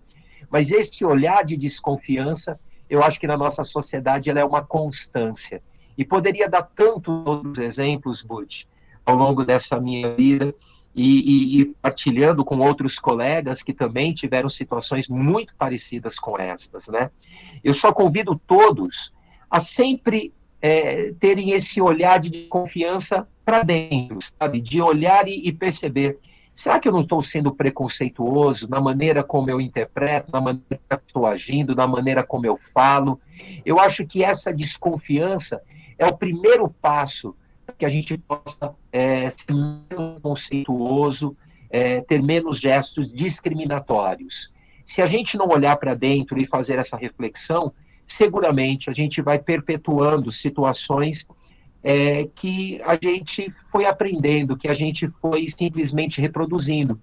Mas 0.51 0.69
esse 0.69 1.03
olhar 1.03 1.43
de 1.43 1.57
desconfiança, 1.57 2.59
eu 2.87 3.01
acho 3.03 3.19
que 3.19 3.25
na 3.25 3.35
nossa 3.35 3.63
sociedade 3.63 4.29
ela 4.29 4.39
é 4.39 4.45
uma 4.45 4.63
constância. 4.63 5.63
E 5.97 6.05
poderia 6.05 6.47
dar 6.47 6.61
tantos 6.61 7.11
outros 7.25 7.57
exemplos, 7.57 8.21
Butch, 8.21 8.65
ao 9.03 9.15
longo 9.15 9.43
dessa 9.43 9.79
minha 9.79 10.13
vida, 10.13 10.53
e, 10.95 11.19
e, 11.19 11.61
e, 11.61 11.65
partilhando 11.81 12.45
com 12.45 12.59
outros 12.59 12.99
colegas 12.99 13.63
que 13.63 13.73
também 13.73 14.13
tiveram 14.13 14.49
situações 14.49 15.07
muito 15.07 15.53
parecidas 15.57 16.17
com 16.19 16.37
estas, 16.39 16.87
né? 16.87 17.09
Eu 17.63 17.73
só 17.75 17.91
convido 17.91 18.39
todos 18.47 19.11
a 19.49 19.63
sempre 19.63 20.33
é, 20.61 21.13
terem 21.19 21.51
esse 21.51 21.81
olhar 21.81 22.19
de 22.19 22.47
confiança 22.47 23.27
para 23.45 23.63
dentro, 23.63 24.19
sabe? 24.39 24.59
De 24.59 24.81
olhar 24.81 25.27
e, 25.27 25.47
e 25.47 25.53
perceber. 25.53 26.19
Será 26.55 26.79
que 26.79 26.87
eu 26.87 26.91
não 26.91 27.01
estou 27.01 27.23
sendo 27.23 27.53
preconceituoso 27.53 28.67
na 28.67 28.81
maneira 28.81 29.23
como 29.23 29.49
eu 29.49 29.61
interpreto, 29.61 30.31
na 30.31 30.41
maneira 30.41 30.79
que 30.89 30.95
estou 31.07 31.25
agindo, 31.27 31.75
na 31.75 31.85
maneira 31.85 32.23
como 32.23 32.47
eu 32.47 32.57
falo? 32.73 33.19
Eu 33.63 33.79
acho 33.79 34.05
que 34.07 34.23
essa 34.23 34.51
desconfiança 34.51 35.61
é 35.99 36.05
o 36.07 36.17
primeiro 36.17 36.67
passo 36.81 37.35
para 37.65 37.75
que 37.75 37.85
a 37.85 37.89
gente 37.89 38.17
possa 38.17 38.73
é, 38.91 39.29
ser 39.31 39.53
menos 39.53 40.21
conceituoso, 40.21 41.37
é, 41.69 42.01
ter 42.01 42.23
menos 42.23 42.59
gestos 42.59 43.13
discriminatórios. 43.13 44.49
Se 44.85 45.01
a 45.01 45.07
gente 45.07 45.37
não 45.37 45.49
olhar 45.49 45.75
para 45.77 45.93
dentro 45.93 46.39
e 46.39 46.47
fazer 46.47 46.79
essa 46.79 46.97
reflexão, 46.97 47.71
seguramente 48.07 48.89
a 48.89 48.93
gente 48.93 49.21
vai 49.21 49.39
perpetuando 49.39 50.31
situações 50.31 51.25
é, 51.83 52.25
que 52.35 52.81
a 52.83 52.97
gente 53.01 53.51
foi 53.71 53.85
aprendendo, 53.85 54.57
que 54.57 54.67
a 54.67 54.73
gente 54.73 55.07
foi 55.21 55.47
simplesmente 55.57 56.19
reproduzindo, 56.19 56.99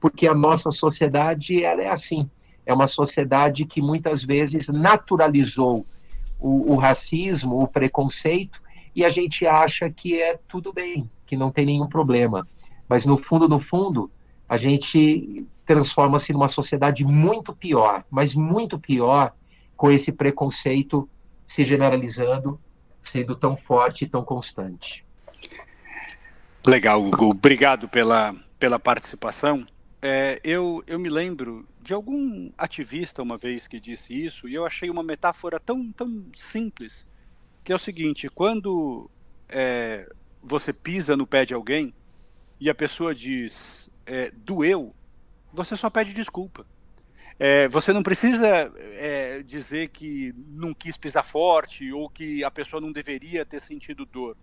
porque 0.00 0.26
a 0.26 0.34
nossa 0.34 0.70
sociedade 0.70 1.62
ela 1.62 1.82
é 1.82 1.90
assim, 1.90 2.28
é 2.66 2.74
uma 2.74 2.88
sociedade 2.88 3.64
que 3.64 3.80
muitas 3.80 4.24
vezes 4.24 4.68
naturalizou 4.68 5.84
o, 6.38 6.72
o 6.72 6.76
racismo, 6.76 7.62
o 7.62 7.66
preconceito, 7.66 8.60
e 8.94 9.04
a 9.04 9.10
gente 9.10 9.46
acha 9.46 9.90
que 9.90 10.20
é 10.20 10.38
tudo 10.48 10.72
bem, 10.72 11.08
que 11.26 11.36
não 11.36 11.50
tem 11.50 11.66
nenhum 11.66 11.88
problema. 11.88 12.46
Mas 12.88 13.04
no 13.04 13.18
fundo, 13.18 13.48
no 13.48 13.60
fundo, 13.60 14.10
a 14.48 14.56
gente 14.56 15.46
transforma-se 15.66 16.32
numa 16.32 16.48
sociedade 16.48 17.04
muito 17.04 17.54
pior, 17.54 18.04
mas 18.10 18.34
muito 18.34 18.78
pior, 18.78 19.32
com 19.78 19.90
esse 19.92 20.10
preconceito 20.10 21.08
se 21.46 21.64
generalizando 21.64 22.60
sendo 23.12 23.34
tão 23.36 23.56
forte 23.56 24.04
e 24.04 24.08
tão 24.08 24.22
constante. 24.22 25.04
Legal, 26.66 27.02
Hugo. 27.02 27.30
Obrigado 27.30 27.88
pela, 27.88 28.34
pela 28.58 28.78
participação. 28.78 29.66
É, 30.02 30.40
eu, 30.44 30.82
eu 30.86 30.98
me 30.98 31.08
lembro 31.08 31.66
de 31.80 31.94
algum 31.94 32.50
ativista 32.58 33.22
uma 33.22 33.38
vez 33.38 33.66
que 33.66 33.80
disse 33.80 34.12
isso, 34.12 34.48
e 34.48 34.54
eu 34.54 34.66
achei 34.66 34.90
uma 34.90 35.02
metáfora 35.02 35.58
tão, 35.58 35.90
tão 35.92 36.26
simples, 36.36 37.06
que 37.64 37.72
é 37.72 37.74
o 37.74 37.78
seguinte, 37.78 38.28
quando 38.28 39.08
é, 39.48 40.10
você 40.42 40.72
pisa 40.72 41.16
no 41.16 41.26
pé 41.26 41.46
de 41.46 41.54
alguém 41.54 41.94
e 42.60 42.68
a 42.68 42.74
pessoa 42.74 43.14
diz, 43.14 43.88
é, 44.04 44.30
doeu, 44.30 44.94
você 45.52 45.76
só 45.76 45.88
pede 45.88 46.12
desculpa. 46.12 46.66
É, 47.38 47.68
você 47.68 47.92
não 47.92 48.02
precisa 48.02 48.72
é, 48.76 49.42
dizer 49.44 49.88
que 49.90 50.34
não 50.48 50.74
quis 50.74 50.96
pisar 50.96 51.24
forte 51.24 51.92
ou 51.92 52.10
que 52.10 52.42
a 52.42 52.50
pessoa 52.50 52.80
não 52.80 52.90
deveria 52.90 53.46
ter 53.46 53.62
sentido 53.62 54.04
dor. 54.04 54.36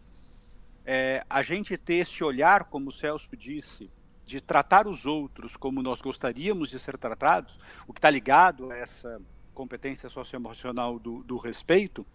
É, 0.85 1.25
a 1.29 1.41
gente 1.41 1.75
ter 1.77 1.95
esse 1.95 2.23
olhar, 2.23 2.65
como 2.65 2.89
o 2.89 2.93
Celso 2.93 3.35
disse, 3.35 3.89
de 4.25 4.39
tratar 4.39 4.87
os 4.87 5.05
outros 5.05 5.57
como 5.57 5.81
nós 5.81 6.01
gostaríamos 6.01 6.69
de 6.69 6.79
ser 6.79 6.97
tratados, 6.97 7.57
o 7.87 7.93
que 7.93 7.99
está 7.99 8.09
ligado 8.09 8.71
a 8.71 8.77
essa 8.77 9.21
competência 9.53 10.09
socioemocional 10.09 10.97
do, 10.97 11.23
do 11.23 11.37
respeito, 11.37 12.05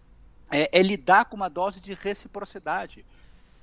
é, 0.49 0.69
é, 0.77 0.81
lidar 0.81 1.25
com 1.25 1.35
uma 1.35 1.49
dose 1.49 1.79
de 1.79 1.93
reciprocidade. 1.93 3.05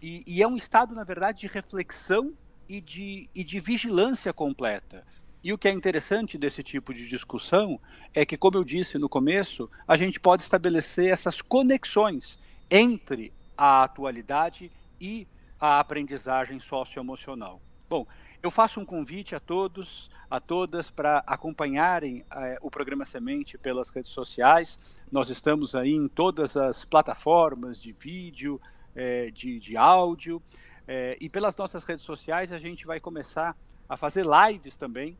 E, 0.01 0.23
e, 0.27 0.43
é 0.43 0.47
um 0.47 0.57
estado, 0.57 0.95
na 0.95 1.05
verdade, 1.05 1.41
de 1.41 1.47
reflexão 1.47 2.33
e 2.69 2.81
de, 2.81 3.29
e 3.35 3.43
de 3.43 3.61
vigilância 3.61 4.33
completa. 4.33 5.05
E 5.49 5.53
o 5.55 5.57
que 5.57 5.67
é 5.67 5.73
interessante 5.73 6.37
desse 6.37 6.63
tipo 6.63 6.93
de 6.93 7.09
discussão 7.09 7.81
é 8.13 8.27
que, 8.27 8.37
como 8.37 8.59
eu 8.59 8.63
disse 8.63 8.99
no 8.99 9.09
começo, 9.09 9.71
a 9.87 9.97
gente 9.97 10.21
pode 10.21 10.43
estabelecer 10.43 11.09
essas 11.09 11.41
conexões 11.41 12.39
entre 12.71 13.33
a 13.57 13.83
atualidade 13.83 14.71
e 15.01 15.27
a 15.59 15.81
aprendizagem 15.81 16.61
socioemocional. 16.61 17.63
Bom, 17.89 18.07
eu 18.43 18.51
faço 18.51 18.79
um 18.79 18.85
convite 18.85 19.35
a 19.35 19.41
todos, 19.41 20.11
a 20.31 20.39
todas, 20.39 20.91
para 20.91 21.25
acompanharem 21.27 22.27
eh, 22.31 22.59
o 22.61 22.71
programa 22.71 23.07
Semente 23.07 23.57
pelas 23.57 23.89
redes 23.89 24.11
sociais. 24.11 24.79
Nós 25.11 25.31
estamos 25.31 25.75
aí 25.75 25.95
em 25.95 26.09
todas 26.09 26.59
as 26.59 26.85
plataformas 26.85 27.81
de 27.81 27.93
vídeo, 27.93 28.61
eh, 28.95 29.31
de, 29.31 29.59
de 29.59 29.79
áudio, 29.79 30.43
eh, 30.87 31.17
e 31.19 31.27
pelas 31.31 31.57
nossas 31.57 31.85
redes 31.85 32.05
sociais 32.05 32.53
a 32.53 32.59
gente 32.59 32.85
vai 32.87 33.01
começar 33.01 33.57
a 33.89 33.97
fazer 33.97 34.27
lives 34.27 34.77
também 34.77 35.17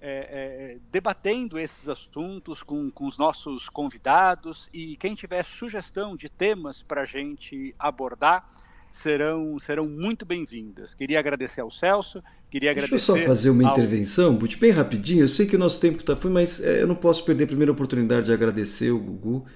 é, 0.00 0.10
é, 0.10 0.78
debatendo 0.90 1.58
esses 1.58 1.88
assuntos 1.88 2.62
com, 2.62 2.90
com 2.90 3.06
os 3.06 3.16
nossos 3.16 3.68
convidados 3.68 4.68
e 4.72 4.96
quem 4.96 5.14
tiver 5.14 5.44
sugestão 5.44 6.16
de 6.16 6.28
temas 6.28 6.82
para 6.82 7.02
a 7.02 7.04
gente 7.04 7.74
abordar 7.78 8.46
serão, 8.90 9.58
serão 9.58 9.88
muito 9.88 10.24
bem-vindas. 10.24 10.94
Queria 10.94 11.18
agradecer 11.18 11.60
ao 11.60 11.70
Celso, 11.70 12.22
queria 12.50 12.72
Deixa 12.72 12.86
agradecer. 12.86 13.12
Deixa 13.12 13.12
eu 13.12 13.24
só 13.24 13.26
fazer 13.26 13.50
uma 13.50 13.68
ao... 13.68 13.72
intervenção, 13.72 14.34
Bute, 14.34 14.56
bem 14.58 14.70
rapidinho. 14.70 15.22
Eu 15.22 15.28
sei 15.28 15.46
que 15.46 15.56
o 15.56 15.58
nosso 15.58 15.80
tempo 15.80 16.00
está 16.00 16.14
fui, 16.14 16.30
mas 16.30 16.62
é, 16.62 16.82
eu 16.82 16.86
não 16.86 16.94
posso 16.94 17.24
perder 17.24 17.44
a 17.44 17.48
primeira 17.48 17.72
oportunidade 17.72 18.26
de 18.26 18.32
agradecer 18.32 18.90
o 18.90 18.98
Gugu 18.98 19.46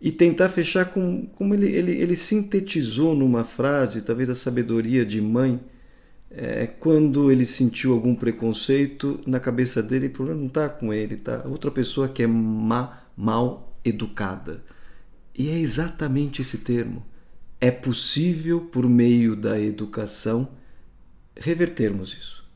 e 0.00 0.12
tentar 0.12 0.48
fechar 0.48 0.86
com 0.86 1.26
como 1.34 1.54
ele, 1.54 1.70
ele, 1.70 1.92
ele 1.92 2.16
sintetizou 2.16 3.14
numa 3.14 3.44
frase, 3.44 4.02
talvez 4.02 4.28
a 4.28 4.34
sabedoria 4.34 5.04
de 5.06 5.20
mãe 5.20 5.60
é, 6.30 6.66
quando 6.66 7.30
ele 7.30 7.46
sentiu 7.46 7.92
algum 7.92 8.14
preconceito 8.14 9.20
na 9.26 9.40
cabeça 9.40 9.82
dele, 9.82 10.08
o 10.08 10.10
problema 10.10 10.40
não 10.40 10.48
está 10.48 10.68
com 10.68 10.92
ele, 10.92 11.16
tá? 11.16 11.42
Outra 11.46 11.70
pessoa 11.70 12.08
que 12.08 12.22
é 12.22 12.26
má, 12.26 13.02
mal 13.16 13.78
educada. 13.84 14.64
E 15.34 15.48
é 15.48 15.58
exatamente 15.58 16.42
esse 16.42 16.58
termo. 16.58 17.04
É 17.60 17.70
possível, 17.70 18.60
por 18.60 18.88
meio 18.88 19.36
da 19.36 19.58
educação, 19.60 20.48
revertermos 21.36 22.12
isso. 22.12 22.46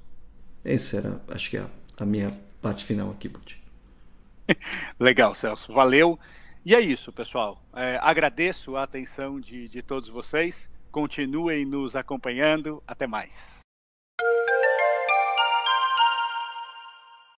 Essa 0.64 0.98
era, 0.98 1.22
acho 1.28 1.50
que, 1.50 1.56
é 1.56 1.60
a, 1.60 1.70
a 1.98 2.04
minha 2.04 2.36
parte 2.60 2.84
final 2.84 3.10
aqui, 3.10 3.28
Butch. 3.28 3.56
Legal, 4.98 5.34
Celso. 5.34 5.72
Valeu. 5.72 6.18
E 6.64 6.74
é 6.74 6.80
isso, 6.80 7.12
pessoal. 7.12 7.62
É, 7.74 7.98
agradeço 8.02 8.76
a 8.76 8.82
atenção 8.82 9.40
de, 9.40 9.68
de 9.68 9.82
todos 9.82 10.08
vocês. 10.08 10.68
Continuem 10.90 11.64
nos 11.64 11.96
acompanhando. 11.96 12.82
Até 12.86 13.06
mais. 13.06 13.59
Thank 14.22 14.64
you. 14.64 14.69